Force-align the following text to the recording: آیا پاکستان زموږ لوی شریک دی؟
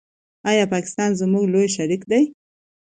آیا 0.49 0.65
پاکستان 0.73 1.09
زموږ 1.19 1.45
لوی 1.53 1.67
شریک 1.75 2.01
دی؟ 2.11 2.23